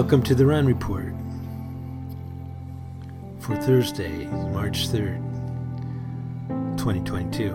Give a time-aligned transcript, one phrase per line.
[0.00, 1.12] Welcome to the Run Report
[3.40, 5.18] for Thursday, March 3rd,
[6.78, 7.50] 2022.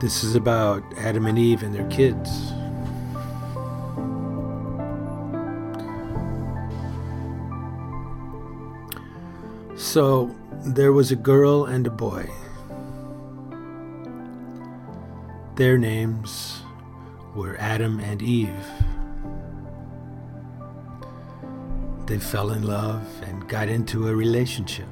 [0.00, 2.54] This is about Adam and Eve and their kids.
[9.80, 10.36] So
[10.66, 12.28] there was a girl and a boy.
[15.56, 16.60] Their names
[17.34, 18.66] were Adam and Eve.
[22.04, 24.86] They fell in love and got into a relationship.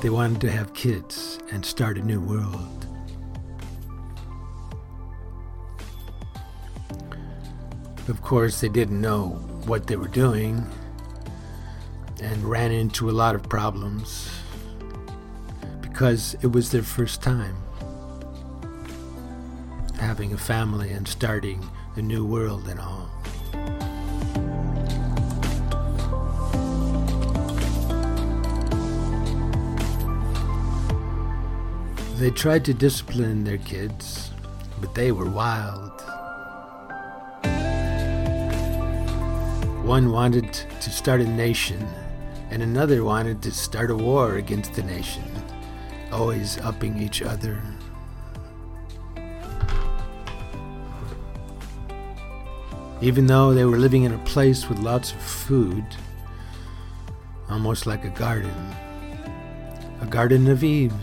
[0.00, 2.86] They wanted to have kids and start a new world.
[8.08, 10.66] Of course, they didn't know what they were doing
[12.22, 14.30] and ran into a lot of problems
[15.80, 17.56] because it was their first time
[19.98, 23.10] having a family and starting a new world and all.
[32.16, 34.30] They tried to discipline their kids,
[34.80, 36.09] but they were wild.
[39.82, 41.84] One wanted to start a nation,
[42.50, 45.24] and another wanted to start a war against the nation,
[46.12, 47.60] always upping each other.
[53.00, 55.84] Even though they were living in a place with lots of food,
[57.48, 58.54] almost like a garden,
[60.02, 60.94] a garden of Eve,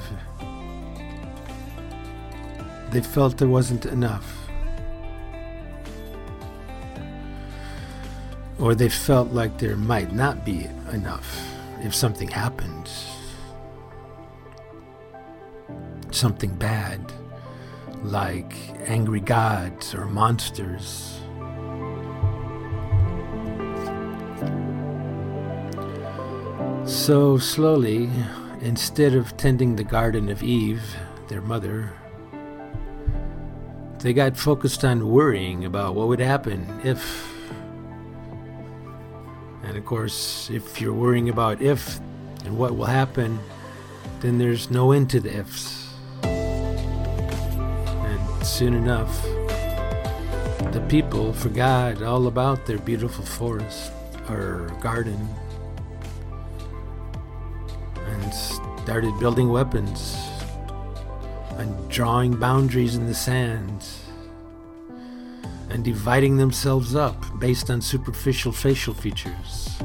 [2.91, 4.36] they felt there wasn't enough.
[8.59, 11.39] Or they felt like there might not be enough
[11.81, 12.89] if something happened.
[16.11, 17.11] Something bad,
[18.03, 18.55] like
[18.87, 21.19] angry gods or monsters.
[26.85, 28.09] So slowly,
[28.61, 30.81] instead of tending the garden of Eve,
[31.27, 31.93] their mother,
[33.99, 37.36] they got focused on worrying about what would happen if
[39.67, 41.99] and of course, if you're worrying about if
[42.45, 43.37] and what will happen,
[44.21, 45.89] then there's no end to the ifs.
[46.23, 49.21] And soon enough,
[50.71, 53.91] the people forgot all about their beautiful forest
[54.29, 55.27] or garden
[58.05, 60.17] and started building weapons
[61.57, 63.85] and drawing boundaries in the sand
[65.69, 69.77] and dividing themselves up based on superficial facial features.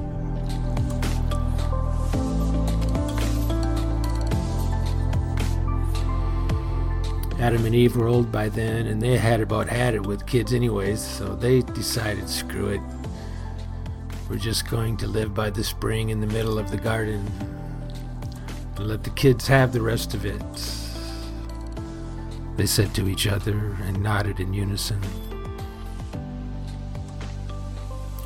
[7.43, 10.53] Adam and Eve were old by then, and they had about had it with kids,
[10.53, 12.81] anyways, so they decided screw it.
[14.31, 17.29] We're just going to live by the spring in the middle of the garden
[18.77, 20.41] and let the kids have the rest of it.
[22.57, 25.01] They said to each other and nodded in unison.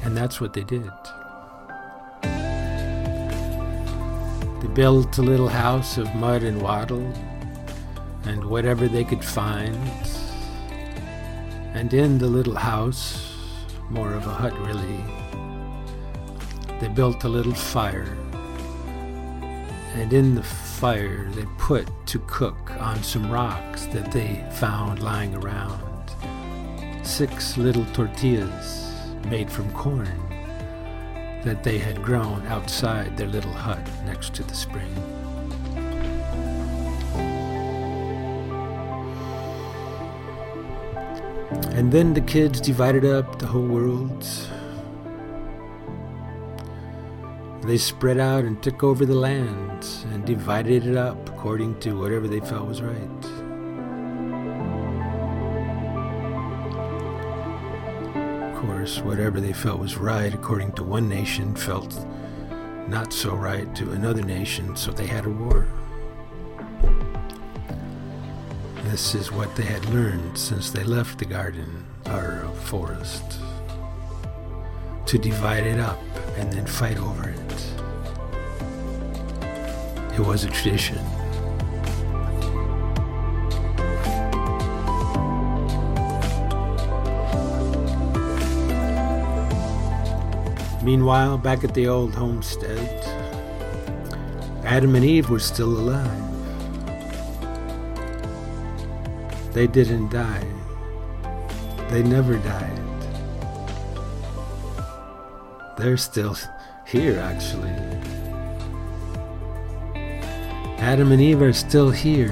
[0.06, 0.88] And that's what they did.
[4.62, 7.12] They built a little house of mud and wattle
[8.24, 9.76] and whatever they could find.
[11.74, 13.34] And in the little house,
[13.90, 15.04] more of a hut really,
[16.78, 18.16] they built a little fire.
[19.94, 25.34] And in the fire, they put to cook on some rocks that they found lying
[25.34, 25.82] around
[27.04, 28.85] six little tortillas
[29.28, 30.22] made from corn
[31.44, 34.92] that they had grown outside their little hut next to the spring.
[41.76, 44.26] And then the kids divided up the whole world.
[47.62, 52.28] They spread out and took over the land and divided it up according to whatever
[52.28, 53.45] they felt was right.
[58.56, 62.06] Course, whatever they felt was right according to one nation felt
[62.88, 65.66] not so right to another nation, so they had a war.
[68.84, 73.40] This is what they had learned since they left the garden or forest
[75.04, 76.00] to divide it up
[76.38, 77.72] and then fight over it.
[80.14, 81.04] It was a tradition.
[90.86, 92.78] Meanwhile, back at the old homestead,
[94.62, 96.22] Adam and Eve were still alive.
[99.52, 100.46] They didn't die.
[101.88, 102.80] They never died.
[105.76, 106.36] They're still
[106.86, 107.74] here, actually.
[110.78, 112.30] Adam and Eve are still here.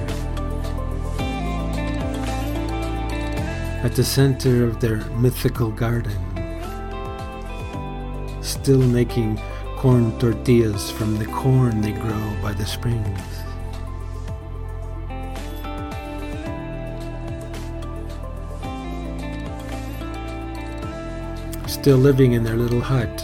[3.82, 6.33] At the center of their mythical garden.
[8.64, 9.38] Still making
[9.76, 13.20] corn tortillas from the corn they grow by the springs.
[21.70, 23.22] Still living in their little hut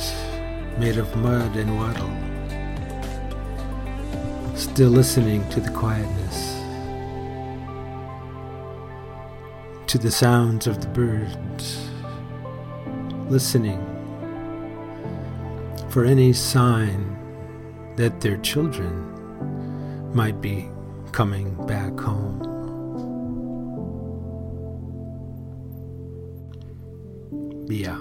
[0.79, 2.13] made of mud and wattle.
[4.55, 6.53] Still listening to the quietness,
[9.87, 11.89] to the sounds of the birds,
[13.31, 13.90] listening
[15.91, 17.17] for any sign
[17.97, 20.69] that their children might be
[21.11, 22.47] coming back home.
[27.69, 28.01] Yeah.